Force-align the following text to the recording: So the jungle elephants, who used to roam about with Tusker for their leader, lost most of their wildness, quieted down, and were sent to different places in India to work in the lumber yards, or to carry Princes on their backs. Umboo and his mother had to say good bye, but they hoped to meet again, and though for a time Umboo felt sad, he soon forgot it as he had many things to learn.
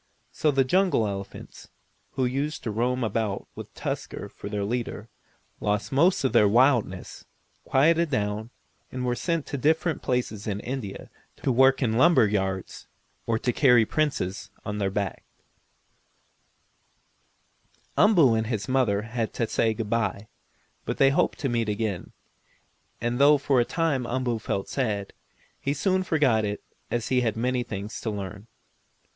So 0.31 0.49
the 0.49 0.63
jungle 0.63 1.07
elephants, 1.07 1.67
who 2.13 2.25
used 2.25 2.63
to 2.63 2.71
roam 2.71 3.03
about 3.03 3.47
with 3.53 3.71
Tusker 3.75 4.29
for 4.29 4.49
their 4.49 4.63
leader, 4.63 5.09
lost 5.59 5.91
most 5.91 6.23
of 6.23 6.33
their 6.33 6.47
wildness, 6.47 7.25
quieted 7.65 8.09
down, 8.09 8.49
and 8.91 9.05
were 9.05 9.13
sent 9.13 9.45
to 9.45 9.59
different 9.59 10.01
places 10.01 10.47
in 10.47 10.59
India 10.61 11.11
to 11.43 11.51
work 11.51 11.83
in 11.83 11.91
the 11.91 11.97
lumber 11.99 12.25
yards, 12.27 12.87
or 13.27 13.37
to 13.37 13.53
carry 13.53 13.85
Princes 13.85 14.49
on 14.65 14.79
their 14.79 14.89
backs. 14.89 15.21
Umboo 17.95 18.33
and 18.33 18.47
his 18.47 18.67
mother 18.67 19.03
had 19.03 19.35
to 19.35 19.45
say 19.47 19.71
good 19.75 19.91
bye, 19.91 20.27
but 20.83 20.97
they 20.97 21.11
hoped 21.11 21.37
to 21.41 21.47
meet 21.47 21.69
again, 21.69 22.11
and 22.99 23.19
though 23.19 23.37
for 23.37 23.59
a 23.59 23.65
time 23.65 24.07
Umboo 24.07 24.39
felt 24.39 24.67
sad, 24.67 25.13
he 25.59 25.75
soon 25.75 26.01
forgot 26.01 26.43
it 26.43 26.63
as 26.89 27.09
he 27.09 27.21
had 27.21 27.37
many 27.37 27.61
things 27.61 28.01
to 28.01 28.09
learn. 28.09 28.47